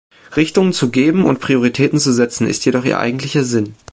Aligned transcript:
Richtung 0.35 0.73
zu 0.73 0.89
geben 0.89 1.25
und 1.25 1.39
Prioritäten 1.41 1.99
zu 1.99 2.11
setzen, 2.11 2.47
ist 2.47 2.65
jedoch 2.65 2.85
ihr 2.85 2.97
eigentlicher 2.99 3.43
Sinn. 3.43 3.75